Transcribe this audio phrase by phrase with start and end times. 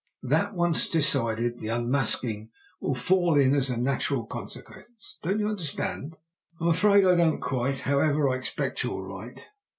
[0.23, 5.19] That once decided, the unmasking will fall in as a natural consequence.
[5.21, 6.17] Don't you understand?"
[6.59, 7.81] "I am afraid I don't quite.
[7.81, 9.47] However, I expect you're right."